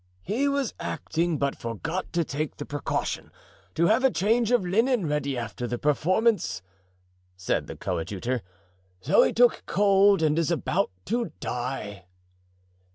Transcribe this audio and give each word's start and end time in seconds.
"He 0.23 0.47
was 0.47 0.73
acting, 0.79 1.37
but 1.37 1.55
forgot 1.55 2.11
to 2.13 2.23
take 2.23 2.57
the 2.57 2.65
precaution 2.65 3.31
to 3.75 3.85
have 3.85 4.03
a 4.03 4.09
change 4.09 4.49
of 4.49 4.65
linen 4.65 5.05
ready 5.05 5.37
after 5.37 5.67
the 5.67 5.77
performance," 5.77 6.63
said 7.37 7.67
the 7.67 7.75
coadjutor, 7.75 8.41
"so 8.99 9.21
he 9.21 9.31
took 9.31 9.61
cold 9.67 10.23
and 10.23 10.39
is 10.39 10.49
about 10.49 10.89
to 11.05 11.31
die." 11.39 12.05